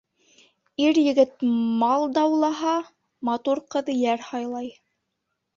[0.85, 1.45] Ир-егет
[1.83, 2.73] мал даулаһа,
[3.31, 4.73] матур ҡыҙ йәр һайлай.